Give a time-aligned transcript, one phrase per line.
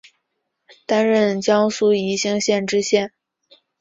[0.87, 3.11] 担任江苏宜兴县知县。